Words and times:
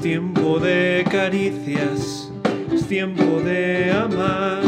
Es 0.00 0.04
tiempo 0.04 0.58
de 0.58 1.04
caricias, 1.10 2.32
es 2.72 2.86
tiempo 2.86 3.38
de 3.44 3.92
amar, 3.92 4.62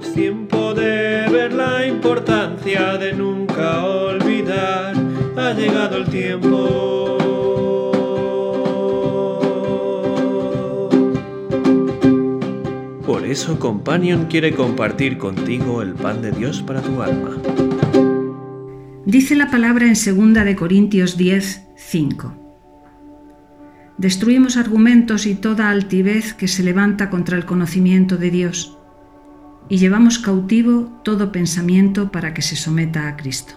es 0.00 0.14
tiempo 0.14 0.72
de 0.72 1.28
ver 1.30 1.52
la 1.52 1.86
importancia 1.86 2.96
de 2.96 3.12
nunca 3.12 3.84
olvidar. 3.84 4.94
Ha 5.36 5.52
llegado 5.52 5.98
el 5.98 6.06
tiempo. 6.06 7.18
Por 13.04 13.26
eso 13.26 13.58
Companion 13.58 14.24
quiere 14.24 14.54
compartir 14.54 15.18
contigo 15.18 15.82
el 15.82 15.92
pan 15.92 16.22
de 16.22 16.32
Dios 16.32 16.62
para 16.62 16.80
tu 16.80 17.02
alma. 17.02 17.36
Dice 19.04 19.36
la 19.36 19.50
palabra 19.50 19.84
en 19.84 19.92
2 19.92 20.44
de 20.46 20.56
Corintios 20.56 21.18
10, 21.18 21.66
5. 21.76 22.39
Destruimos 24.00 24.56
argumentos 24.56 25.26
y 25.26 25.34
toda 25.34 25.68
altivez 25.68 26.32
que 26.32 26.48
se 26.48 26.62
levanta 26.62 27.10
contra 27.10 27.36
el 27.36 27.44
conocimiento 27.44 28.16
de 28.16 28.30
Dios 28.30 28.78
y 29.68 29.76
llevamos 29.76 30.18
cautivo 30.18 31.02
todo 31.04 31.30
pensamiento 31.32 32.10
para 32.10 32.32
que 32.32 32.40
se 32.40 32.56
someta 32.56 33.08
a 33.08 33.16
Cristo. 33.18 33.52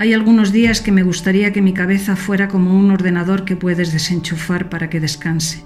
Hay 0.00 0.14
algunos 0.14 0.50
días 0.50 0.80
que 0.80 0.90
me 0.90 1.04
gustaría 1.04 1.52
que 1.52 1.62
mi 1.62 1.72
cabeza 1.72 2.16
fuera 2.16 2.48
como 2.48 2.76
un 2.76 2.90
ordenador 2.90 3.44
que 3.44 3.54
puedes 3.54 3.92
desenchufar 3.92 4.68
para 4.68 4.90
que 4.90 4.98
descanse. 4.98 5.64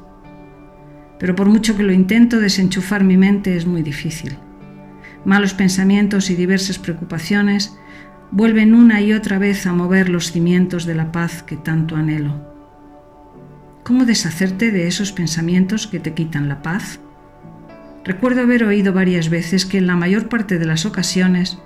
Pero 1.18 1.34
por 1.34 1.48
mucho 1.48 1.74
que 1.74 1.84
lo 1.84 1.92
intento, 1.95 2.38
desenchufar 2.38 3.02
mi 3.02 3.16
mente 3.16 3.56
es 3.56 3.64
muy 3.64 3.80
difícil. 3.80 4.36
Malos 5.24 5.54
pensamientos 5.54 6.28
y 6.28 6.36
diversas 6.36 6.78
preocupaciones 6.78 7.74
vuelven 8.34 8.74
una 8.74 9.01
y 9.01 9.12
otra 9.12 9.38
vez 9.38 9.65
a 9.65 9.73
mover 9.73 10.09
los 10.09 10.33
cimientos 10.33 10.87
de 10.87 10.96
la 10.96 11.13
paz 11.13 11.45
que 11.45 11.57
tanto 11.57 11.95
anhelo. 11.95 12.52
¿Cómo 13.85 14.07
deshacerte 14.07 14.73
de 14.73 14.88
esos 14.88 15.13
pensamientos 15.13 15.87
que 15.87 16.01
te 16.01 16.15
quitan 16.15 16.49
la 16.49 16.60
paz? 16.60 16.99
Recuerdo 18.04 18.43
haber 18.43 18.65
oído 18.65 18.93
varias 18.93 19.30
veces 19.30 19.65
que 19.65 19.79
en 19.79 19.87
la 19.87 19.95
mayor 19.95 20.29
parte 20.29 20.59
de 20.59 20.65
las 20.65 20.85
ocasiones, 20.85 21.59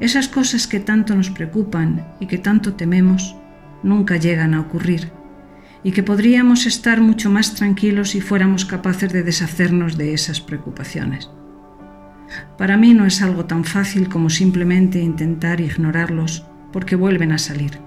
esas 0.00 0.28
cosas 0.28 0.66
que 0.66 0.80
tanto 0.80 1.14
nos 1.14 1.28
preocupan 1.28 2.08
y 2.20 2.26
que 2.26 2.38
tanto 2.38 2.72
tememos 2.72 3.36
nunca 3.82 4.16
llegan 4.16 4.54
a 4.54 4.60
ocurrir, 4.60 5.12
y 5.84 5.92
que 5.92 6.02
podríamos 6.02 6.64
estar 6.64 7.02
mucho 7.02 7.28
más 7.28 7.54
tranquilos 7.54 8.10
si 8.10 8.22
fuéramos 8.22 8.64
capaces 8.64 9.12
de 9.12 9.24
deshacernos 9.24 9.98
de 9.98 10.14
esas 10.14 10.40
preocupaciones. 10.40 11.28
Para 12.56 12.76
mí 12.76 12.94
no 12.94 13.06
es 13.06 13.22
algo 13.22 13.46
tan 13.46 13.64
fácil 13.64 14.08
como 14.08 14.30
simplemente 14.30 15.00
intentar 15.00 15.60
ignorarlos 15.60 16.46
porque 16.72 16.96
vuelven 16.96 17.32
a 17.32 17.38
salir. 17.38 17.78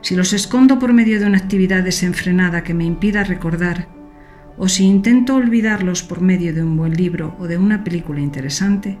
Si 0.00 0.16
los 0.16 0.32
escondo 0.32 0.78
por 0.78 0.92
medio 0.92 1.20
de 1.20 1.26
una 1.26 1.38
actividad 1.38 1.82
desenfrenada 1.82 2.64
que 2.64 2.74
me 2.74 2.84
impida 2.84 3.24
recordar, 3.24 3.88
o 4.56 4.68
si 4.68 4.84
intento 4.84 5.36
olvidarlos 5.36 6.02
por 6.02 6.20
medio 6.20 6.54
de 6.54 6.62
un 6.62 6.76
buen 6.76 6.94
libro 6.94 7.36
o 7.38 7.46
de 7.46 7.58
una 7.58 7.84
película 7.84 8.20
interesante, 8.20 8.98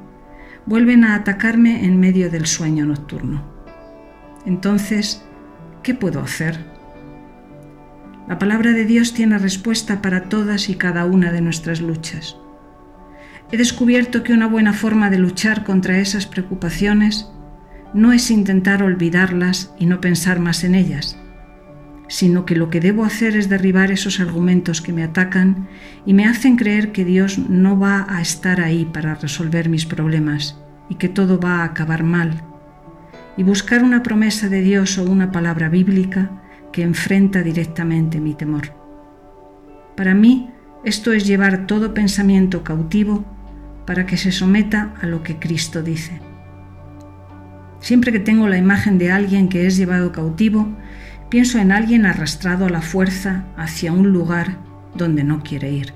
vuelven 0.66 1.04
a 1.04 1.14
atacarme 1.14 1.84
en 1.84 1.98
medio 1.98 2.30
del 2.30 2.46
sueño 2.46 2.86
nocturno. 2.86 3.44
Entonces, 4.46 5.24
¿qué 5.82 5.94
puedo 5.94 6.20
hacer? 6.20 6.58
La 8.28 8.38
palabra 8.38 8.72
de 8.72 8.84
Dios 8.84 9.12
tiene 9.14 9.38
respuesta 9.38 10.00
para 10.00 10.24
todas 10.24 10.68
y 10.68 10.76
cada 10.76 11.04
una 11.04 11.32
de 11.32 11.40
nuestras 11.40 11.80
luchas 11.80 12.36
he 13.52 13.58
descubierto 13.58 14.22
que 14.22 14.32
una 14.32 14.46
buena 14.46 14.72
forma 14.72 15.10
de 15.10 15.18
luchar 15.18 15.62
contra 15.62 15.98
esas 15.98 16.26
preocupaciones 16.26 17.28
no 17.92 18.14
es 18.14 18.30
intentar 18.30 18.82
olvidarlas 18.82 19.74
y 19.78 19.84
no 19.84 20.00
pensar 20.00 20.40
más 20.40 20.64
en 20.64 20.74
ellas, 20.74 21.18
sino 22.08 22.46
que 22.46 22.56
lo 22.56 22.70
que 22.70 22.80
debo 22.80 23.04
hacer 23.04 23.36
es 23.36 23.50
derribar 23.50 23.90
esos 23.90 24.20
argumentos 24.20 24.80
que 24.80 24.94
me 24.94 25.02
atacan 25.02 25.68
y 26.06 26.14
me 26.14 26.24
hacen 26.24 26.56
creer 26.56 26.92
que 26.92 27.04
Dios 27.04 27.38
no 27.38 27.78
va 27.78 28.06
a 28.08 28.22
estar 28.22 28.62
ahí 28.62 28.86
para 28.86 29.16
resolver 29.16 29.68
mis 29.68 29.84
problemas 29.84 30.58
y 30.88 30.94
que 30.94 31.10
todo 31.10 31.38
va 31.38 31.58
a 31.58 31.64
acabar 31.64 32.04
mal, 32.04 32.42
y 33.36 33.42
buscar 33.42 33.84
una 33.84 34.02
promesa 34.02 34.48
de 34.48 34.62
Dios 34.62 34.96
o 34.96 35.04
una 35.04 35.30
palabra 35.30 35.68
bíblica 35.68 36.42
que 36.72 36.82
enfrenta 36.82 37.42
directamente 37.42 38.18
mi 38.18 38.32
temor. 38.32 38.72
Para 39.94 40.14
mí, 40.14 40.50
esto 40.84 41.12
es 41.12 41.26
llevar 41.26 41.66
todo 41.66 41.92
pensamiento 41.92 42.64
cautivo 42.64 43.24
para 43.86 44.06
que 44.06 44.16
se 44.16 44.32
someta 44.32 44.94
a 45.00 45.06
lo 45.06 45.22
que 45.22 45.38
Cristo 45.38 45.82
dice. 45.82 46.20
Siempre 47.80 48.12
que 48.12 48.20
tengo 48.20 48.48
la 48.48 48.58
imagen 48.58 48.98
de 48.98 49.10
alguien 49.10 49.48
que 49.48 49.66
es 49.66 49.76
llevado 49.76 50.12
cautivo, 50.12 50.68
pienso 51.28 51.58
en 51.58 51.72
alguien 51.72 52.06
arrastrado 52.06 52.66
a 52.66 52.70
la 52.70 52.80
fuerza 52.80 53.44
hacia 53.56 53.92
un 53.92 54.12
lugar 54.12 54.58
donde 54.94 55.24
no 55.24 55.42
quiere 55.42 55.72
ir. 55.72 55.92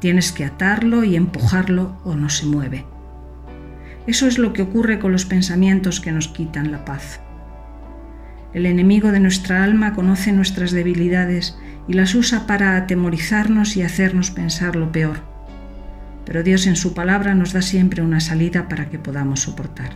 Tienes 0.00 0.32
que 0.32 0.44
atarlo 0.44 1.04
y 1.04 1.14
empujarlo 1.14 1.96
o 2.04 2.16
no 2.16 2.28
se 2.28 2.46
mueve. 2.46 2.86
Eso 4.06 4.26
es 4.26 4.38
lo 4.38 4.52
que 4.52 4.62
ocurre 4.62 4.98
con 4.98 5.12
los 5.12 5.26
pensamientos 5.26 6.00
que 6.00 6.10
nos 6.10 6.26
quitan 6.26 6.72
la 6.72 6.84
paz. 6.84 7.20
El 8.52 8.66
enemigo 8.66 9.12
de 9.12 9.20
nuestra 9.20 9.62
alma 9.62 9.94
conoce 9.94 10.32
nuestras 10.32 10.72
debilidades 10.72 11.56
y 11.86 11.92
las 11.92 12.16
usa 12.16 12.48
para 12.48 12.76
atemorizarnos 12.76 13.76
y 13.76 13.82
hacernos 13.82 14.32
pensar 14.32 14.74
lo 14.74 14.90
peor 14.90 15.29
pero 16.24 16.42
Dios 16.42 16.66
en 16.66 16.76
su 16.76 16.94
palabra 16.94 17.34
nos 17.34 17.52
da 17.52 17.62
siempre 17.62 18.02
una 18.02 18.20
salida 18.20 18.68
para 18.68 18.88
que 18.88 18.98
podamos 18.98 19.40
soportar. 19.40 19.90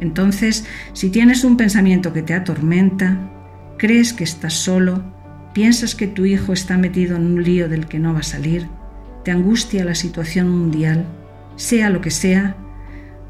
Entonces, 0.00 0.66
si 0.92 1.10
tienes 1.10 1.44
un 1.44 1.56
pensamiento 1.56 2.12
que 2.12 2.22
te 2.22 2.34
atormenta, 2.34 3.18
crees 3.78 4.12
que 4.12 4.24
estás 4.24 4.54
solo, 4.54 5.02
piensas 5.54 5.94
que 5.94 6.06
tu 6.06 6.26
hijo 6.26 6.52
está 6.52 6.76
metido 6.76 7.16
en 7.16 7.26
un 7.26 7.42
lío 7.42 7.68
del 7.68 7.86
que 7.86 7.98
no 7.98 8.12
va 8.12 8.20
a 8.20 8.24
salir, 8.24 8.68
te 9.24 9.30
angustia 9.30 9.84
la 9.84 9.94
situación 9.94 10.50
mundial, 10.50 11.06
sea 11.56 11.88
lo 11.90 12.00
que 12.00 12.10
sea, 12.10 12.56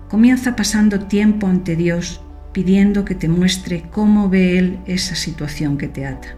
comienza 0.08 0.56
pasando 0.56 1.00
tiempo 1.00 1.47
ante 1.47 1.76
Dios 1.76 2.20
pidiendo 2.53 3.04
que 3.04 3.14
te 3.14 3.28
muestre 3.28 3.84
cómo 3.91 4.31
ve 4.31 4.58
Él 4.58 4.78
esa 4.87 5.14
situación 5.14 5.76
que 5.76 5.88
te 5.88 6.06
ata. 6.06 6.28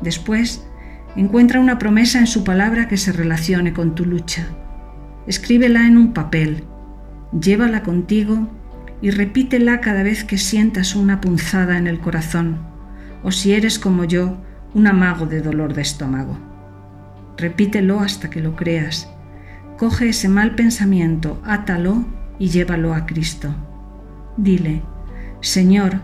Después, 0.00 0.64
Encuentra 1.16 1.60
una 1.60 1.78
promesa 1.78 2.18
en 2.18 2.26
su 2.26 2.44
palabra 2.44 2.88
que 2.88 2.96
se 2.96 3.12
relacione 3.12 3.72
con 3.72 3.94
tu 3.94 4.04
lucha. 4.04 4.46
Escríbela 5.26 5.86
en 5.86 5.96
un 5.96 6.12
papel, 6.12 6.64
llévala 7.38 7.82
contigo 7.82 8.48
y 9.00 9.10
repítela 9.10 9.80
cada 9.80 10.02
vez 10.02 10.24
que 10.24 10.38
sientas 10.38 10.94
una 10.94 11.20
punzada 11.20 11.78
en 11.78 11.86
el 11.86 12.00
corazón 12.00 12.74
o 13.24 13.32
si 13.32 13.54
eres 13.54 13.78
como 13.78 14.04
yo, 14.04 14.36
un 14.74 14.86
amago 14.86 15.26
de 15.26 15.40
dolor 15.40 15.72
de 15.72 15.80
estómago. 15.80 16.38
Repítelo 17.38 18.00
hasta 18.00 18.28
que 18.28 18.40
lo 18.40 18.54
creas. 18.54 19.10
Coge 19.78 20.10
ese 20.10 20.28
mal 20.28 20.54
pensamiento, 20.54 21.40
átalo 21.44 22.04
y 22.38 22.48
llévalo 22.48 22.92
a 22.92 23.06
Cristo. 23.06 23.54
Dile, 24.36 24.82
Señor, 25.40 26.00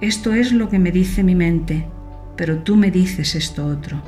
esto 0.00 0.34
es 0.34 0.52
lo 0.52 0.68
que 0.68 0.80
me 0.80 0.90
dice 0.90 1.22
mi 1.22 1.36
mente, 1.36 1.86
pero 2.36 2.58
tú 2.58 2.76
me 2.76 2.90
dices 2.90 3.36
esto 3.36 3.66
otro. 3.66 4.02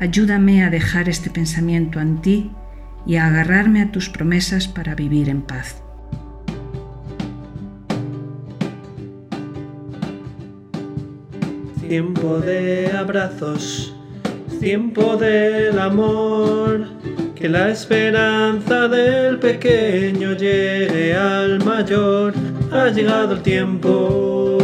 Ayúdame 0.00 0.64
a 0.64 0.70
dejar 0.70 1.10
este 1.10 1.28
pensamiento 1.28 2.00
en 2.00 2.22
ti 2.22 2.50
y 3.06 3.16
a 3.16 3.26
agarrarme 3.26 3.82
a 3.82 3.92
tus 3.92 4.08
promesas 4.08 4.66
para 4.66 4.94
vivir 4.94 5.28
en 5.28 5.42
paz. 5.42 5.82
Tiempo 11.86 12.38
de 12.38 12.90
abrazos, 12.96 13.94
tiempo 14.58 15.18
del 15.18 15.78
amor, 15.78 16.86
que 17.34 17.50
la 17.50 17.68
esperanza 17.68 18.88
del 18.88 19.38
pequeño 19.38 20.32
llegue 20.32 21.14
al 21.14 21.62
mayor, 21.62 22.32
ha 22.72 22.88
llegado 22.88 23.34
el 23.34 23.42
tiempo. 23.42 24.56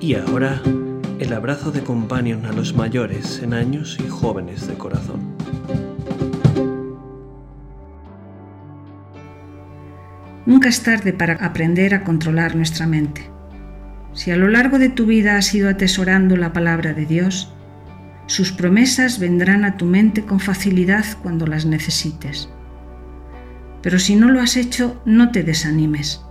Y 0.00 0.14
ahora 0.14 0.60
abrazo 1.42 1.72
de 1.72 1.82
companion 1.82 2.46
a 2.46 2.52
los 2.52 2.72
mayores 2.72 3.40
en 3.42 3.52
años 3.52 3.98
y 3.98 4.08
jóvenes 4.08 4.68
de 4.68 4.74
corazón. 4.74 5.34
Nunca 10.46 10.68
es 10.68 10.84
tarde 10.84 11.12
para 11.12 11.44
aprender 11.44 11.96
a 11.96 12.04
controlar 12.04 12.54
nuestra 12.54 12.86
mente. 12.86 13.28
Si 14.12 14.30
a 14.30 14.36
lo 14.36 14.46
largo 14.46 14.78
de 14.78 14.88
tu 14.88 15.04
vida 15.04 15.36
has 15.36 15.52
ido 15.52 15.68
atesorando 15.68 16.36
la 16.36 16.52
palabra 16.52 16.92
de 16.92 17.06
Dios, 17.06 17.52
sus 18.26 18.52
promesas 18.52 19.18
vendrán 19.18 19.64
a 19.64 19.76
tu 19.76 19.84
mente 19.84 20.24
con 20.24 20.38
facilidad 20.38 21.04
cuando 21.24 21.48
las 21.48 21.66
necesites. 21.66 22.50
Pero 23.82 23.98
si 23.98 24.14
no 24.14 24.30
lo 24.30 24.40
has 24.40 24.56
hecho, 24.56 25.02
no 25.04 25.32
te 25.32 25.42
desanimes. 25.42 26.24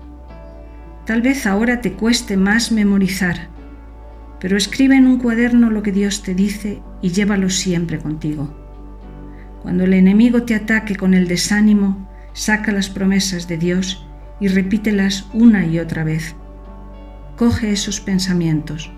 Tal 1.05 1.21
vez 1.21 1.45
ahora 1.45 1.81
te 1.81 1.91
cueste 1.91 2.37
más 2.37 2.71
memorizar, 2.71 3.49
pero 4.41 4.57
escribe 4.57 4.95
en 4.95 5.05
un 5.05 5.19
cuaderno 5.19 5.69
lo 5.69 5.83
que 5.83 5.91
Dios 5.91 6.23
te 6.23 6.33
dice 6.33 6.81
y 7.01 7.11
llévalo 7.11 7.49
siempre 7.49 7.99
contigo. 7.99 8.51
Cuando 9.61 9.83
el 9.83 9.93
enemigo 9.93 10.43
te 10.43 10.55
ataque 10.55 10.95
con 10.95 11.13
el 11.13 11.27
desánimo, 11.27 12.09
saca 12.33 12.71
las 12.71 12.89
promesas 12.89 13.47
de 13.47 13.57
Dios 13.57 14.03
y 14.39 14.47
repítelas 14.47 15.27
una 15.33 15.65
y 15.65 15.79
otra 15.79 16.03
vez. 16.03 16.35
coge 17.37 17.71
esos 17.71 18.01
pensamientos, 18.01 18.91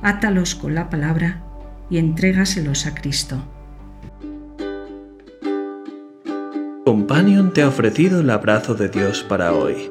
átalos 0.00 0.54
con 0.54 0.74
la 0.74 0.88
palabra 0.88 1.42
y 1.90 1.98
entrégaselos 1.98 2.86
a 2.86 2.94
Cristo. 2.94 3.44
Companion 6.84 7.52
te 7.52 7.62
ha 7.62 7.68
ofrecido 7.68 8.20
el 8.20 8.30
abrazo 8.30 8.74
de 8.74 8.88
Dios 8.88 9.22
para 9.22 9.52
hoy. 9.52 9.90